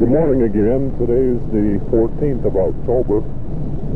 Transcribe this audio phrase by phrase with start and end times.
[0.00, 0.96] Good morning again.
[0.96, 3.20] Today is the 14th of October,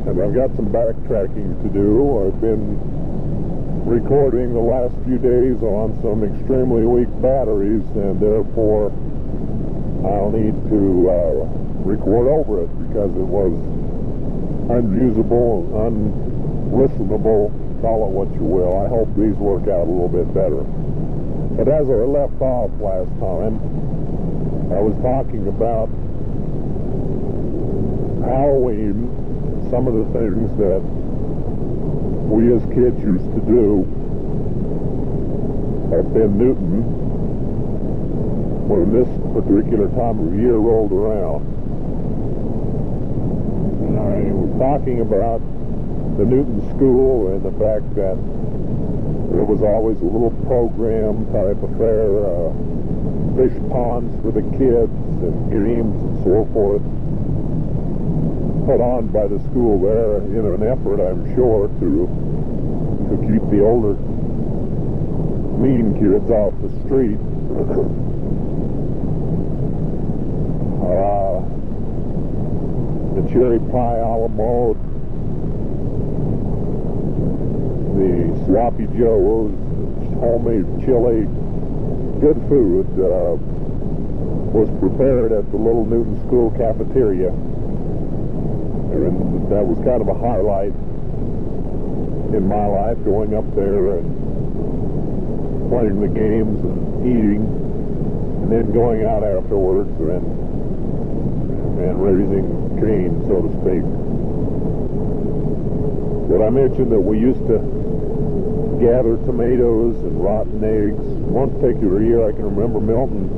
[0.04, 2.28] and I've got some backtracking to do.
[2.28, 2.76] I've been
[3.88, 8.92] recording the last few days on some extremely weak batteries, and therefore
[10.04, 11.48] I'll need to uh,
[11.88, 13.56] record over it because it was
[14.76, 17.48] unusable, unlistenable,
[17.80, 18.76] call it what you will.
[18.76, 20.68] I hope these work out a little bit better.
[21.56, 23.56] But as I left off last time,
[24.72, 25.88] I was talking about
[28.24, 29.10] Halloween,
[29.70, 30.80] some of the things that
[32.24, 33.84] we as kids used to do
[35.92, 36.82] up in Newton
[38.66, 41.44] when this particular time of year rolled around.
[43.84, 45.40] And I was talking about
[46.16, 48.16] the Newton School and the fact that
[49.34, 52.50] there was always a little program type affair, uh,
[53.36, 56.82] fish ponds for the kids and games and so forth
[58.64, 62.08] put on by the school there in an effort, I'm sure, to
[63.10, 63.94] to keep the older
[65.60, 67.20] mean kids off the street.
[70.80, 71.44] uh,
[73.20, 74.80] the cherry pie a la mode,
[78.00, 79.52] the sloppy joes,
[80.20, 81.28] homemade chili,
[82.20, 83.36] good food uh,
[84.54, 87.30] was prepared at the little Newton School cafeteria.
[88.94, 90.74] And that was kind of a highlight
[92.34, 94.06] in my life, going up there and
[95.68, 97.42] playing the games and eating,
[98.42, 100.44] and then going out afterwards and
[101.78, 102.46] and raising
[102.80, 103.82] Cain, so to speak.
[106.30, 107.58] But I mentioned that we used to
[108.80, 111.13] gather tomatoes and rotten eggs.
[111.30, 113.28] One particular year, I can remember Milton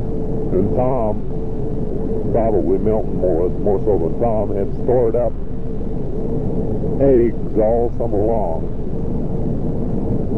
[0.52, 5.32] and Tom, probably Milton more more so than Tom, had stored up
[7.00, 8.64] eggs all summer long.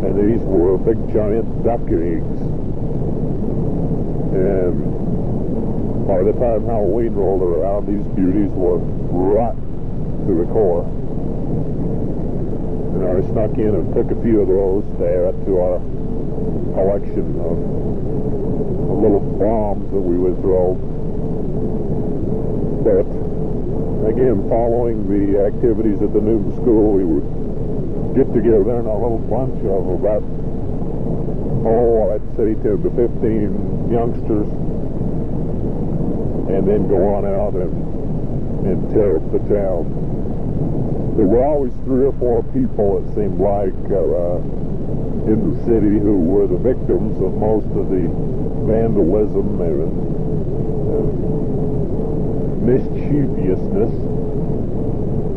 [0.05, 2.41] And these were big giant duck eggs.
[4.35, 10.85] And by the time Halloween rolled around, these beauties were rotten to the core.
[12.95, 15.98] And I snuck in and took a few of those add to our
[16.75, 17.59] collection of,
[18.99, 20.75] little bombs that we would throw.
[22.83, 23.07] But
[24.11, 29.23] again, following the activities at the Newton School, we would get together in a little
[29.31, 30.23] bunch of about,
[31.63, 34.49] oh, I'd say 10 to 15 youngsters,
[36.51, 39.87] and then go on out and, and tear up the town.
[41.17, 44.39] There were always three or four people, it seemed like, uh,
[45.29, 48.09] in the city who were the victims of most of the
[48.65, 49.85] vandalism and,
[50.89, 51.09] and
[52.65, 53.93] mischievousness.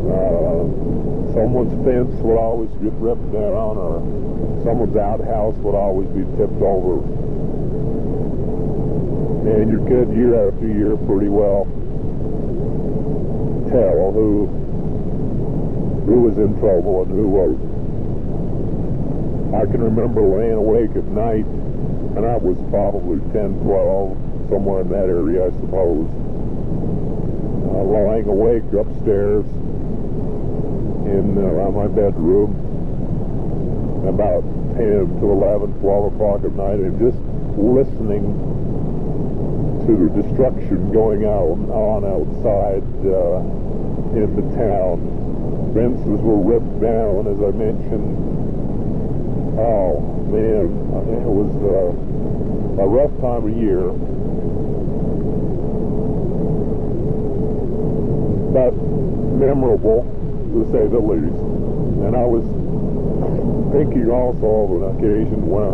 [0.08, 0.64] Uh,
[1.36, 4.00] someone's fence would always get ripped down, or
[4.64, 7.04] someone's outhouse would always be tipped over.
[9.44, 11.68] And you could, year after year, pretty well
[13.68, 14.46] tell who
[16.06, 17.71] who was in trouble and who wasn't.
[19.54, 24.88] I can remember laying awake at night, and I was probably 10, 12, somewhere in
[24.88, 26.08] that area, I suppose
[27.72, 29.44] uh, lying awake upstairs
[31.08, 32.52] in uh, my bedroom
[34.08, 34.42] about
[34.76, 37.18] 10 to 11, 12 o'clock at night and just
[37.56, 38.28] listening
[39.86, 43.40] to the destruction going out, on outside uh,
[44.16, 45.00] in the town.
[45.74, 48.31] Fences were ripped down, as I mentioned.
[49.58, 50.64] Oh, man,
[51.12, 53.92] it was uh, a rough time of year.
[58.52, 58.76] but
[59.40, 60.04] memorable,
[60.52, 61.40] to say the least.
[62.04, 62.44] And I was
[63.72, 65.72] thinking also of an occasion when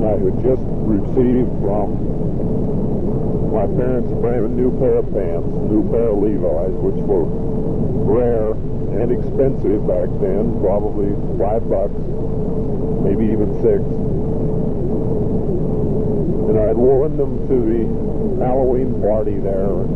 [0.00, 1.92] I had just received from
[3.52, 7.28] my parents a brand new pair of pants, new pair of Levi's, which were
[8.08, 8.56] rare
[8.92, 11.94] and expensive back then, probably five bucks,
[13.06, 13.80] maybe even six.
[16.50, 19.86] And I had worn them to the Halloween party there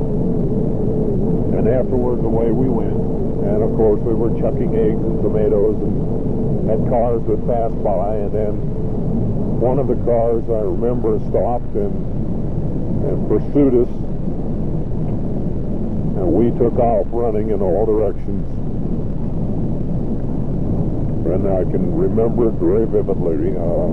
[1.59, 2.93] and afterwards away we went.
[2.93, 5.77] And of course we were chucking eggs and tomatoes
[6.71, 8.55] and cars would pass by and then
[9.61, 11.95] one of the cars I remember stopped and,
[13.05, 13.89] and pursued us
[16.19, 18.64] and we took off running in all directions.
[21.35, 23.91] And I can remember it very vividly, uh,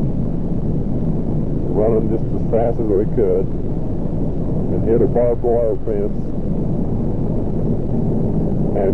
[1.74, 3.50] running just as fast as we could.
[3.50, 6.14] And hit a barbed wire fence
[8.78, 8.94] and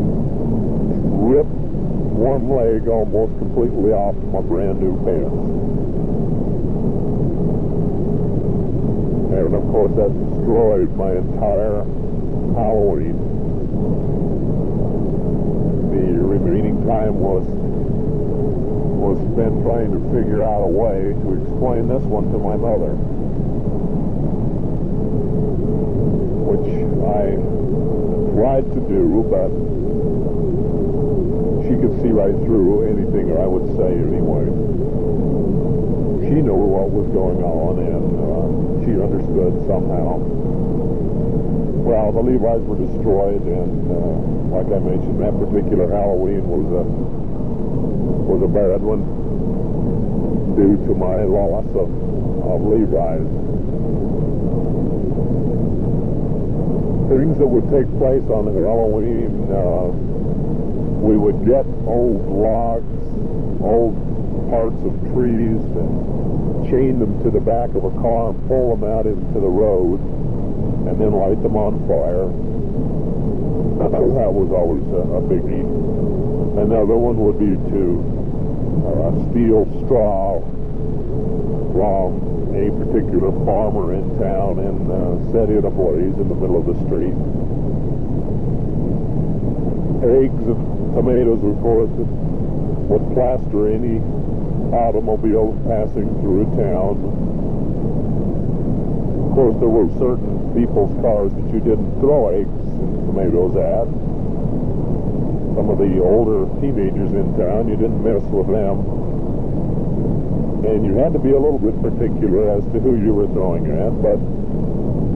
[1.30, 1.50] ripped
[2.16, 5.36] one leg almost completely off my brand new pants.
[9.36, 11.84] And of course that destroyed my entire
[12.56, 13.20] Halloween.
[15.92, 17.44] The remaining time was
[18.98, 22.98] was spent trying to figure out a way to explain this one to my mother.
[26.50, 26.68] Which
[27.06, 27.38] I
[28.34, 29.54] tried to do, but
[31.62, 34.50] she could see right through anything I would say anyway.
[36.26, 38.50] She knew what was going on and uh,
[38.82, 40.18] she understood somehow.
[41.86, 44.28] Well, the Levi's were destroyed and uh,
[44.58, 47.27] like I mentioned, that particular Halloween was a
[48.28, 49.08] was a bad one
[50.60, 51.88] due to my loss of,
[52.44, 53.30] of Levi's.
[57.08, 59.96] Things that would take place on Halloween, uh,
[61.00, 63.00] we would get old logs,
[63.64, 63.96] old
[64.52, 68.84] parts of trees, and chain them to the back of a car and pull them
[68.84, 70.02] out into the road,
[70.90, 72.28] and then light them on fire.
[74.18, 75.64] that was always a, a biggie.
[76.58, 78.17] Another one would be to
[78.86, 80.42] uh, steal straw
[81.74, 82.22] from
[82.58, 86.74] a particular farmer in town and uh, set it ablaze in the middle of the
[86.86, 87.14] street.
[90.02, 94.02] Eggs and tomatoes, of course, would plaster any
[94.74, 96.98] automobile passing through town.
[99.28, 103.88] Of course, there were certain people's cars that you didn't throw eggs and tomatoes at.
[105.58, 108.78] Some of the older teenagers in town, you didn't mess with them.
[110.70, 113.66] And you had to be a little bit particular as to who you were throwing
[113.66, 114.22] at, but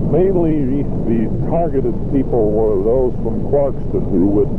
[0.10, 4.50] mainly the targeted people were those from Clarkston who would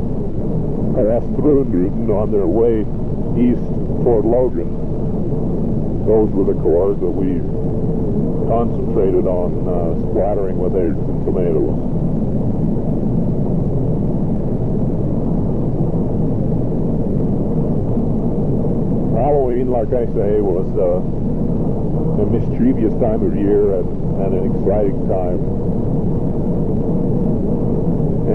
[0.94, 2.86] pass through Newton on their way
[3.34, 3.66] east
[4.06, 4.70] toward Logan.
[6.06, 7.42] Those were the cores that we
[8.46, 10.94] concentrated on uh, splattering with and
[11.24, 12.02] tomatoes.
[19.14, 21.00] Halloween, like I say, it was uh,
[22.20, 23.88] a mischievous time of year and,
[24.20, 25.40] and an exciting time.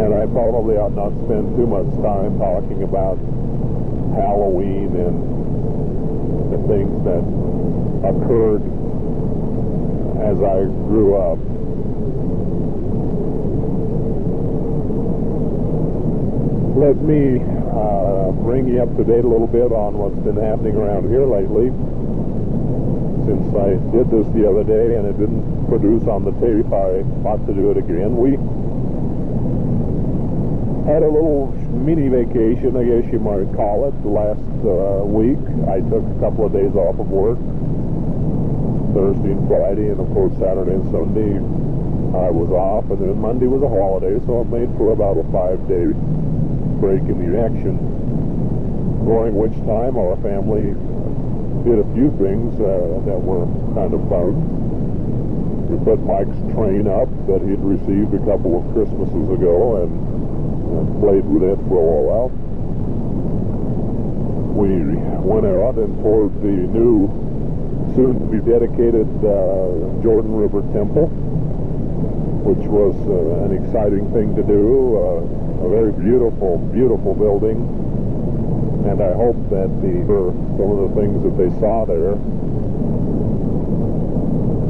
[0.02, 3.22] And I probably ought not spend too much time talking about
[4.18, 5.16] Halloween and
[6.54, 7.22] the things that
[8.02, 8.66] occurred
[10.26, 11.38] as I grew up.
[16.82, 17.42] Let me
[17.72, 21.26] uh, bring you up to date a little bit on what's been happening around here
[21.26, 21.72] lately.
[23.28, 27.04] Since I did this the other day and it didn't produce on the tape, I
[27.28, 28.16] ought to do it again.
[28.16, 28.40] We
[30.88, 35.40] had a little mini vacation, I guess you might call it, last uh, week.
[35.68, 37.38] I took a couple of days off of work,
[38.96, 41.36] Thursday and Friday, and of course Saturday and Sunday
[42.16, 45.28] I was off, and then Monday was a holiday, so it made for about a
[45.28, 45.92] five-day
[46.80, 47.76] break in the action,
[49.08, 50.76] during which time our family
[51.64, 54.36] did a few things uh, that were kind of fun.
[55.72, 60.86] We put Mike's train up that he'd received a couple of Christmases ago and, and
[61.00, 62.30] played with it for a while.
[64.60, 64.76] We
[65.24, 67.08] went out and toured the new,
[67.96, 71.08] soon-to-be dedicated uh, Jordan River Temple,
[72.44, 75.00] which was uh, an exciting thing to do.
[75.00, 77.87] Uh, a very beautiful, beautiful building.
[78.88, 80.00] And I hope that the
[80.56, 82.16] some of the things that they saw there.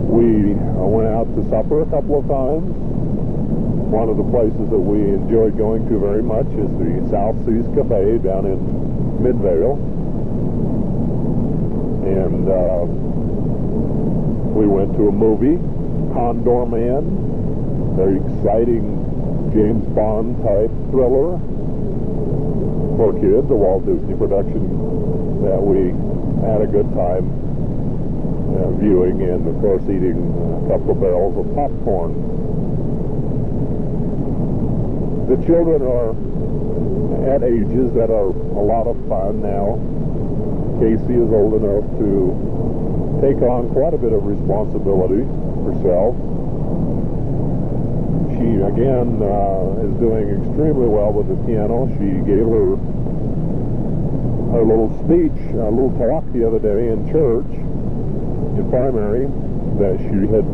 [0.10, 2.66] We went out to supper a couple of times.
[3.94, 7.70] One of the places that we enjoyed going to very much is the South Seas
[7.78, 8.58] Cafe down in
[9.22, 9.78] Midvale.
[12.10, 12.90] And uh,
[14.58, 15.62] we went to a movie,
[16.10, 17.06] Condorman,
[17.96, 18.98] very exciting
[19.54, 21.38] James Bond type thriller
[22.98, 24.66] kids, a Walt Disney production
[25.46, 25.94] that we
[26.42, 27.30] had a good time
[28.58, 32.18] uh, viewing and, of course, eating a couple of barrels of popcorn.
[35.30, 36.18] The children are
[37.30, 39.78] at ages that are a lot of fun now.
[40.82, 45.22] Kaci is old enough to take on quite a bit of responsibility
[45.70, 46.18] herself
[48.38, 51.90] she again uh, is doing extremely well with the piano.
[51.98, 52.78] She gave her
[54.54, 59.26] a little speech, a little talk the other day in church, in primary,
[59.82, 60.46] that she had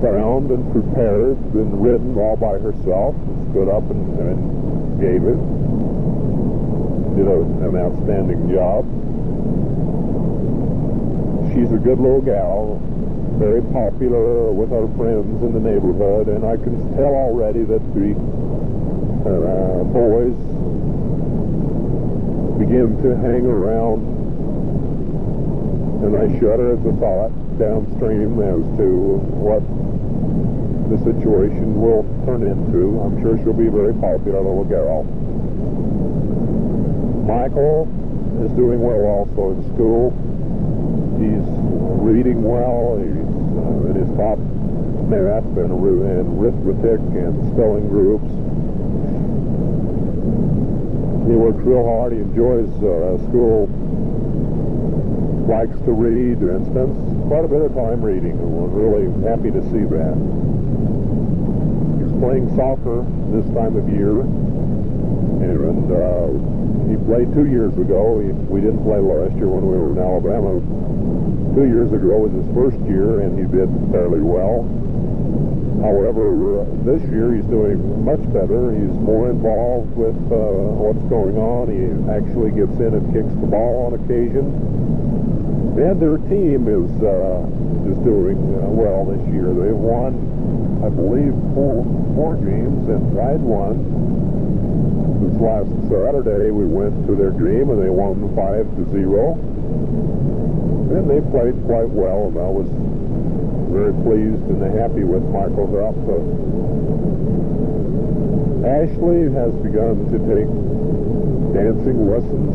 [0.00, 3.14] found and prepared and written all by herself.
[3.52, 5.38] Stood up and, and gave it.
[7.16, 8.88] Did a, an outstanding job.
[11.52, 12.80] She's a good little gal,
[13.38, 18.14] very popular with our friends in the neighborhood, and I can tell already that the
[19.26, 20.36] uh, boys
[22.58, 24.06] begin to hang around,
[26.04, 29.62] and I shudder at the thought downstream as to what
[30.90, 33.00] the situation will turn into.
[33.00, 35.02] I'm sure she'll be very popular little girl.
[37.26, 37.88] Michael
[38.44, 40.33] is doing well also in school.
[41.24, 41.48] He's
[42.04, 43.00] reading well.
[43.00, 44.36] He's uh, in his top
[45.08, 48.28] math and, arithmetic and spelling groups.
[51.24, 52.12] He works real hard.
[52.12, 53.72] He enjoys uh, school,
[55.48, 56.92] likes to read, and spends
[57.24, 58.36] quite a bit of time reading.
[58.36, 60.16] And we're really happy to see that.
[62.04, 63.00] He's playing soccer
[63.32, 64.20] this time of year.
[65.40, 66.28] And uh,
[66.92, 68.20] he played two years ago.
[68.20, 70.60] He, we didn't play last year when we were in Alabama
[71.54, 74.66] two years ago was his first year, and he did fairly well.
[75.86, 78.74] However, uh, this year he's doing much better.
[78.74, 81.70] He's more involved with uh, what's going on.
[81.70, 84.50] He actually gets in and kicks the ball on occasion.
[85.78, 87.46] And their team is uh,
[87.86, 89.50] is doing uh, well this year.
[89.54, 90.14] They've won,
[90.82, 91.86] I believe, four
[92.18, 93.78] four games and tied one.
[95.22, 99.38] This last Saturday we went to their game and they won five to zero.
[100.90, 102.68] And they played quite well, and I was
[103.74, 106.22] very pleased and happy with Michael's output.
[108.64, 110.46] Ashley has begun to take
[111.52, 112.54] dancing lessons.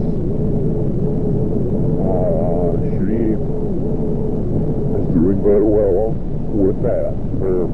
[2.02, 6.16] Uh, she is doing very well
[6.56, 7.12] with that.
[7.44, 7.68] Her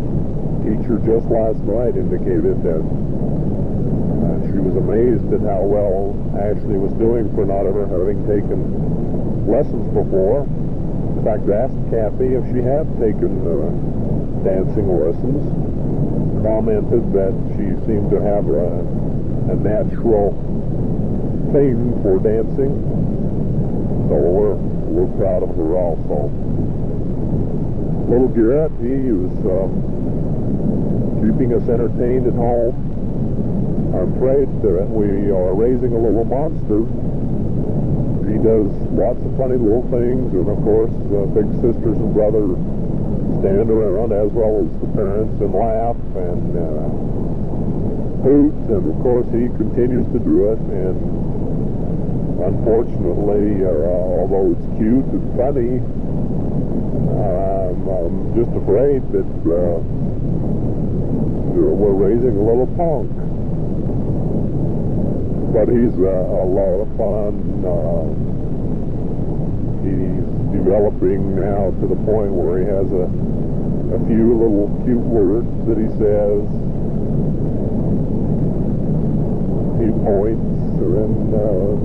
[0.65, 6.91] teacher just last night indicated that uh, she was amazed at how well Ashley was
[6.97, 9.14] doing for not ever having taken
[9.47, 10.43] lessons before.
[10.43, 13.69] In fact, asked Kathy if she had taken uh,
[14.43, 15.41] dancing lessons.
[16.45, 18.69] Commented that she seemed to have a,
[19.49, 20.33] a natural
[21.53, 22.73] thing for dancing.
[24.09, 26.29] So we're, we're proud of her also.
[28.05, 29.73] Little Garrett, he was um,
[31.25, 32.77] keeping us entertained at home.
[33.95, 36.85] I'm afraid that we are raising a little monster
[38.45, 42.53] does lots of funny little things, and of course, uh, big sisters and brothers
[43.41, 46.85] stand around as well as the parents and laugh and uh,
[48.21, 50.61] hoot, and of course, he continues to do it.
[50.61, 50.93] And
[52.37, 55.81] unfortunately, uh, although it's cute and funny,
[57.17, 59.81] I'm, I'm just afraid that uh,
[61.49, 63.09] we're raising a little punk
[65.55, 67.63] but he's uh, a lot of fun.
[67.63, 68.34] Uh,
[70.65, 75.77] developing now to the point where he has a, a few little cute words that
[75.77, 76.41] he says.
[79.77, 80.41] He points
[80.81, 81.77] and uh,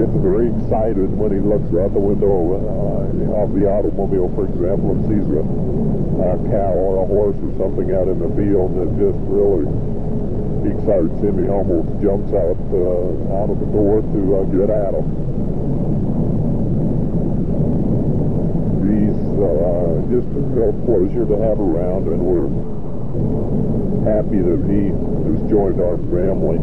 [0.00, 4.96] gets very excited when he looks out the window uh, of the automobile, for example,
[4.96, 8.88] and sees a, a cow or a horse or something out in the field that
[8.96, 9.68] just really
[10.64, 11.44] excites him.
[11.44, 15.04] He almost jumps out uh, out of the door to uh, get at him.
[18.82, 22.48] He's uh, just a real pleasure to have around, and we're
[24.08, 24.88] happy that he
[25.28, 26.58] has joined our family.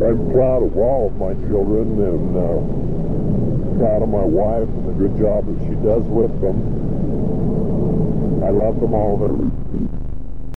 [0.00, 2.58] I'm proud of all of my children and uh,
[3.78, 6.56] proud of my wife and the good job that she does with them.
[8.42, 9.99] I love them all.